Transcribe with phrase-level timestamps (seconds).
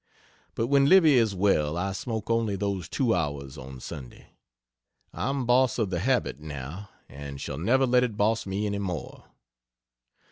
[0.55, 4.29] But when Livy is well I smoke only those two hours on Sunday.
[5.13, 9.25] I'm "boss" of the habit, now, and shall never let it boss me any more.